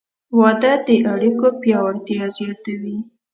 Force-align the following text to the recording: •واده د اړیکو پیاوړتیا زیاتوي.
•واده 0.39 0.73
د 0.87 0.89
اړیکو 1.13 1.47
پیاوړتیا 1.61 2.23
زیاتوي. 2.37 2.97